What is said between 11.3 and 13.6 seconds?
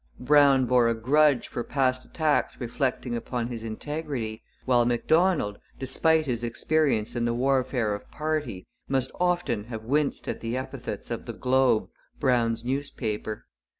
Globe, Brown's newspaper.